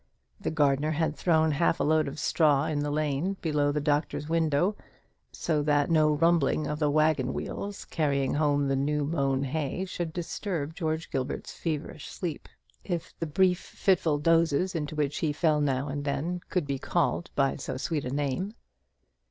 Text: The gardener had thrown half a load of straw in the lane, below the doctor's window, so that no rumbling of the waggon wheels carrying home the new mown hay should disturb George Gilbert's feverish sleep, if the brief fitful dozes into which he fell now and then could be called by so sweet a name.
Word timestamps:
The 0.39 0.49
gardener 0.49 0.89
had 0.93 1.15
thrown 1.15 1.51
half 1.51 1.79
a 1.79 1.83
load 1.83 2.07
of 2.07 2.17
straw 2.17 2.65
in 2.65 2.79
the 2.79 2.89
lane, 2.89 3.37
below 3.39 3.71
the 3.71 3.79
doctor's 3.79 4.27
window, 4.27 4.75
so 5.31 5.61
that 5.61 5.91
no 5.91 6.09
rumbling 6.11 6.65
of 6.65 6.79
the 6.79 6.89
waggon 6.89 7.35
wheels 7.35 7.85
carrying 7.85 8.33
home 8.33 8.67
the 8.67 8.75
new 8.75 9.05
mown 9.05 9.43
hay 9.43 9.85
should 9.85 10.11
disturb 10.11 10.73
George 10.73 11.11
Gilbert's 11.11 11.53
feverish 11.53 12.07
sleep, 12.09 12.49
if 12.83 13.13
the 13.19 13.27
brief 13.27 13.59
fitful 13.59 14.17
dozes 14.17 14.73
into 14.73 14.95
which 14.95 15.19
he 15.19 15.31
fell 15.31 15.61
now 15.61 15.87
and 15.87 16.03
then 16.03 16.41
could 16.49 16.65
be 16.65 16.79
called 16.79 17.29
by 17.35 17.55
so 17.57 17.77
sweet 17.77 18.03
a 18.03 18.09
name. 18.09 18.55